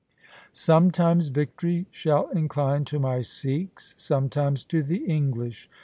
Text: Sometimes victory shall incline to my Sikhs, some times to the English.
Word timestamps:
Sometimes 0.51 1.27
victory 1.27 1.85
shall 1.91 2.27
incline 2.31 2.85
to 2.85 2.97
my 2.97 3.21
Sikhs, 3.21 3.93
some 3.99 4.29
times 4.29 4.63
to 4.63 4.81
the 4.81 5.05
English. 5.05 5.69